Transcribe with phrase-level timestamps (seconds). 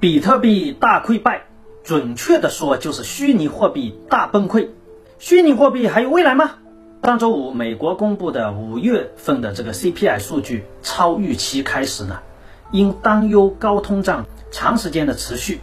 [0.00, 1.46] 比特币大溃败，
[1.82, 4.68] 准确的说就是虚拟货币大崩溃。
[5.18, 6.52] 虚拟货币还有未来吗？
[7.02, 12.20] 上周五，美国公布的五月份的这个 CPI 数据超预期开始呢，
[12.70, 15.60] 因担忧高通胀长时间的持续，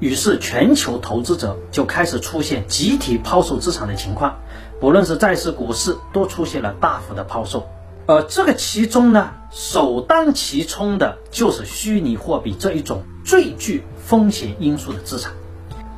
[0.00, 4.38] 于是全球投资者就开始出现集体抛售资产的情况，
[4.80, 7.66] 不论是债市、股市都出现了大幅的抛售。
[8.06, 15.32] 而这个其中呢，首当其冲的就是虚拟货币这一种最具风险因素的资产，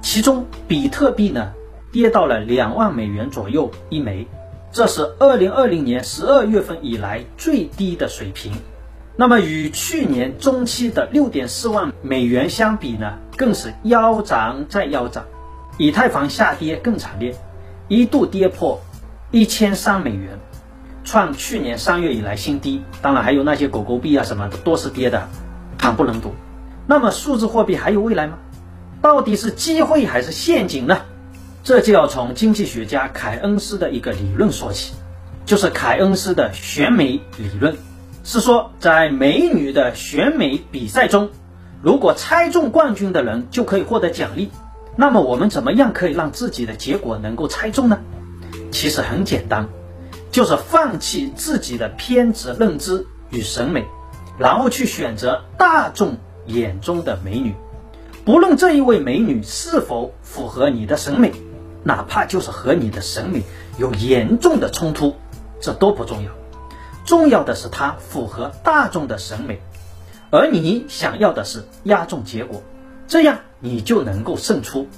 [0.00, 1.52] 其中比特币呢
[1.92, 4.28] 跌到了两万美元左右一枚，
[4.70, 8.52] 这是二零二零年十二月份以来最低的水平。
[9.16, 15.24] 那么与去年中期的六点四万美元相比呢，更是腰斩再腰斩。
[15.78, 17.34] 以太坊下跌更惨烈，
[17.88, 18.80] 一度跌破
[19.30, 20.38] 一千三美元。
[21.02, 25.28] 创去年三月以来新低，当然还有那些狗狗币啊什么的都是跌的，
[25.78, 26.34] 惨不忍睹。
[26.86, 28.38] 那么数字货币还有未来吗？
[29.02, 30.98] 到底是机会还是陷阱呢？
[31.64, 34.94] 这就要从经济学家凯恩斯的一个理论说起，
[35.44, 37.76] 就是凯恩斯的选美理论，
[38.24, 41.30] 是说在美女的选美比赛中，
[41.82, 44.50] 如果猜中冠军的人就可以获得奖励。
[44.96, 47.98] 那么我们怎么样可以让自己的结果能够猜中呢？
[48.70, 49.68] 其实很简单。
[50.32, 53.86] 就是放弃自己的偏执认知与审美，
[54.38, 57.54] 然后去选择大众眼中的美女，
[58.24, 61.32] 不论这一位美女是否符合你的审美，
[61.84, 63.42] 哪怕就是和你的审美
[63.78, 65.14] 有严重的冲突，
[65.60, 66.30] 这都不重要，
[67.04, 69.60] 重要的是她符合大众的审美，
[70.30, 72.62] 而你想要的是压中结果，
[73.06, 74.88] 这样你就能够胜出，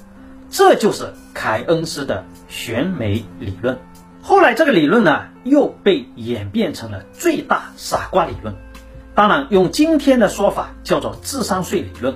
[0.50, 3.78] 这就是凯恩斯的选美理论。
[4.22, 8.54] 后来这个理论呢，又被演变成了最大傻瓜理论。
[9.18, 12.14] 当然，用今天的说法叫做智商税理论。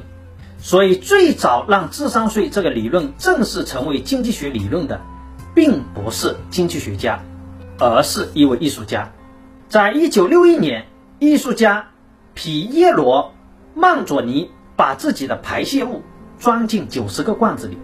[0.60, 5.00] 所以，最早让智商税这个理论正式成为经济学理论的，
[5.52, 7.18] 并不是经济学家，
[7.76, 9.10] 而是一位艺术家。
[9.68, 10.86] 在一九六一年，
[11.18, 11.88] 艺术家
[12.34, 13.32] 皮耶罗·
[13.80, 16.02] 曼佐尼把自己的排泄物
[16.38, 17.76] 装进九十个罐子里。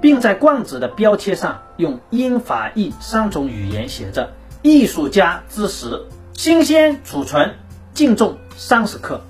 [0.00, 7.54] 并在罐子的标签上用英法意三种语言写着“艺术家之石，新鲜储存，
[7.94, 9.20] 净重三十克”。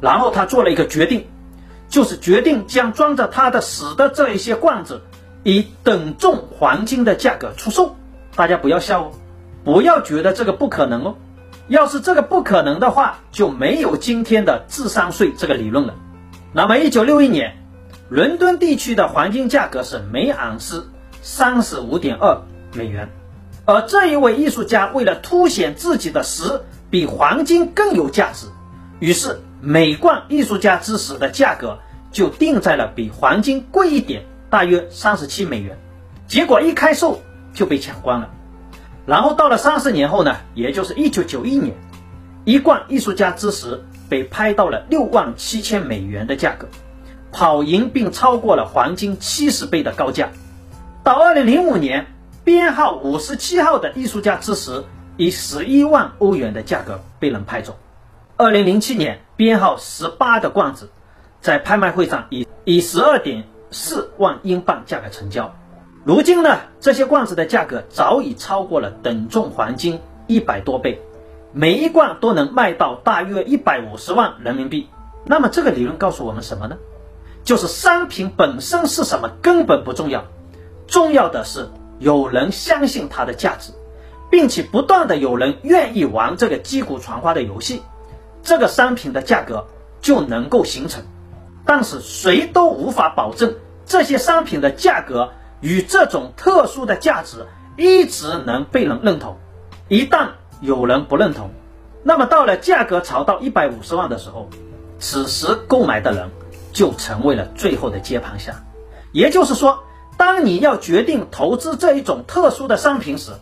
[0.00, 1.26] 然后他做了一个决定，
[1.88, 5.02] 就是决定将装着他的屎的这一些罐子
[5.44, 7.94] 以等重黄金的价格出售。
[8.34, 9.12] 大家不要笑哦，
[9.64, 11.14] 不要觉得这个不可能哦。
[11.68, 15.94] 要是这个不可能的话，就没有今天的智商税这个理论了。
[16.52, 17.62] 那么，一九六一年。
[18.08, 20.88] 伦敦地区的黄金价格是每盎司
[21.22, 22.40] 三十五点二
[22.72, 23.10] 美元，
[23.66, 28.46] 而这一位艺术家为了凸显自己的石比黄金更有价值，
[29.00, 31.80] 于是每罐艺术家之石的价格
[32.12, 35.76] 就定在了比黄金贵一点，大约三十七美元。
[36.28, 37.20] 结果一开售
[37.52, 38.30] 就被抢光了。
[39.04, 41.74] 然后到了三十年后呢，也就是一九九一年，
[42.44, 46.68] 一罐艺术家之石被拍到了六万七千美元的价格。
[47.32, 50.30] 跑赢并超过了黄金七十倍的高价。
[51.04, 52.06] 到二零零五年，
[52.46, 54.84] 编号五十七号的艺术家之石
[55.16, 57.76] 以十一万欧元的价格被人拍走。
[58.36, 60.88] 二零零七年，编号十八的罐子
[61.40, 63.42] 在拍卖会上以以十二点
[63.72, 65.52] 四万英镑价格成交。
[66.04, 71.02] 如今呢，这些罐子的价格早已超过了等重黄金一百多倍，
[71.52, 74.88] 每一罐都能卖到大约一百五十万人民币。
[75.24, 76.76] 那么这个理论告诉我们什么呢？
[77.42, 80.24] 就是商品本身是什么根本不重要，
[80.86, 81.68] 重要的是
[81.98, 83.72] 有人相信它的价值，
[84.30, 87.82] 并且不断的有人愿意玩这个击鼓传花的游戏，
[88.42, 89.66] 这个商品的价格
[90.00, 91.02] 就能够形成。
[91.64, 95.30] 但是谁都无法保证这些商品的价格
[95.60, 97.46] 与这种特殊的价值
[97.76, 99.36] 一直能被人认同。
[99.88, 100.28] 一旦
[100.60, 101.50] 有人不认同，
[102.02, 104.48] 那么到了价格炒到一百五十万的时候，
[104.98, 106.30] 此时购买的人。
[106.72, 108.52] 就成为了最后的接盘侠。
[109.10, 109.82] 也就是说，
[110.16, 113.32] 当你要决定投资这一种特殊的商品时，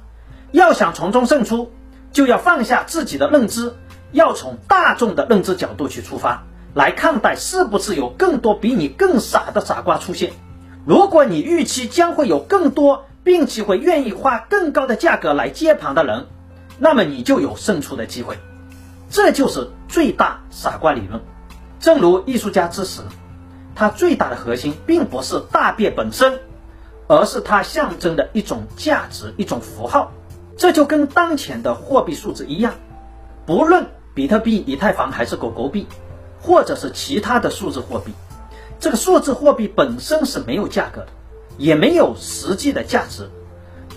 [0.51, 1.71] 要想从中胜出，
[2.13, 3.75] 就要放下自己的认知，
[4.13, 6.43] 要从大众的认知角度去出发
[6.75, 10.33] 来看待，是不是有更多比你更傻的傻瓜出现。
[10.85, 16.27] 如果你预期将会有更多，并且会愿意花更高的价格来接盘的人，
[16.79, 18.37] 那么你就有胜出的机会。
[19.09, 21.23] 这就是最大傻瓜理论。
[21.79, 23.01] 正如艺术家之石。
[23.77, 26.39] 它最大的核心并不是大便本身，
[27.07, 30.13] 而是它象征的一种价值、一种符号。
[30.57, 32.75] 这就跟当前的货币数字一样，
[33.45, 35.87] 不论比特币、以太坊还是狗狗币，
[36.41, 38.13] 或者是其他的数字货币，
[38.79, 41.09] 这个数字货币本身是没有价格的，
[41.59, 43.29] 也没有实际的价值，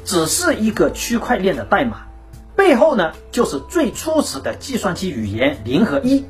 [0.04, 2.08] 只是一个区块链的代码，
[2.56, 6.26] 背后呢就是最初始的计算机语言零和一。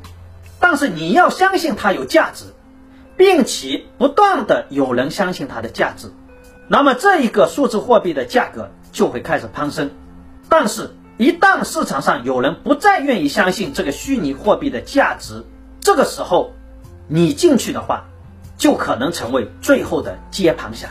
[0.60, 2.44] 但是你要相信它有价值，
[3.16, 6.10] 并且不断的有人相信它的价值，
[6.68, 9.90] 那么这一个数字货币的价格就会开始攀升。
[10.50, 15.44] 但是，一旦市场上有人不再愿意相信这个虚拟货币的价值，
[15.80, 16.52] 这个时候
[17.08, 18.04] 你进去的话，
[18.58, 20.90] 就可能成为最后的接盘侠。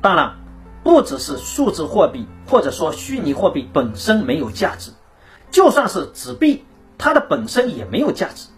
[0.00, 0.34] 当然，
[0.82, 4.90] 不只是数字货币或者说虚拟货币本身没有价值，
[5.50, 6.64] 就算是纸币，
[6.96, 8.48] 它的本身也没有价值。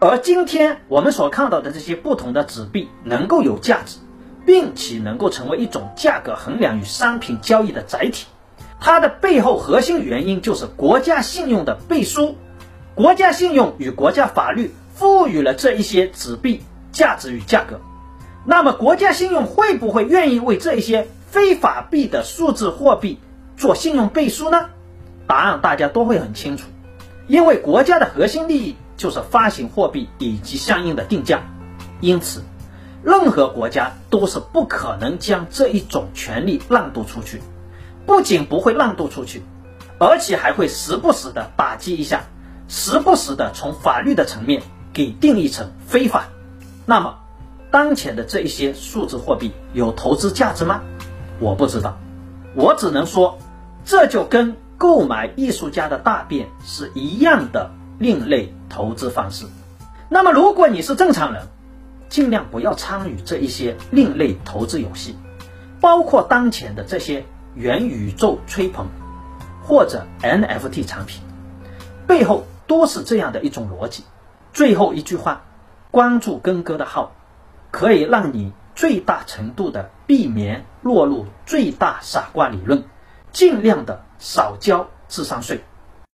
[0.00, 3.98] 而今天我们所看到的这些不同的纸币能够有价值，
[4.46, 8.26] 并且能够成为一种价格衡量与商品交易的载体，
[8.80, 12.36] 它的背后核心原因就是国家信用的背书。
[12.94, 16.62] 国家信用与国家法律赋予了这一些纸币
[16.92, 17.80] 价值与价格。
[18.44, 23.18] 那么，国家信用会不会愿意为这一些非法币的数字货币
[23.56, 24.70] 做信用背书呢？
[25.26, 26.68] 答案大家都会很清楚，
[27.26, 28.76] 因为国家的核心利益。
[28.96, 31.42] 就是发行货币以及相应的定价，
[32.00, 32.44] 因此，
[33.04, 37.42] 任何国家都是不可能将这一种权利让渡出去。
[38.06, 39.42] 不仅不会让渡出去，
[39.98, 42.24] 而且还会时不时的打击一下，
[42.68, 44.62] 时不时的从法律的层面
[44.92, 46.26] 给定义成非法。
[46.86, 47.16] 那么，
[47.70, 50.80] 当前的这一些数字货币有投资价值吗？
[51.40, 51.98] 我不知道，
[52.54, 53.38] 我只能说，
[53.84, 57.70] 这就跟购买艺术家的大便是一样的。
[57.96, 59.46] 另类投资方式。
[60.08, 61.46] 那么，如果你是正常人，
[62.14, 65.18] 尽量不要参与这一些另类投资游戏，
[65.80, 67.24] 包括当前的这些
[67.56, 68.86] 元宇宙吹捧
[69.64, 71.20] 或者 NFT 产品，
[72.06, 74.04] 背后都是这样的一种逻辑。
[74.52, 75.42] 最后一句话，
[75.90, 77.10] 关注根哥的号，
[77.72, 82.84] 可以让你最大程度的避免落入最大傻瓜理论，
[83.32, 85.64] 尽量的少交智商税。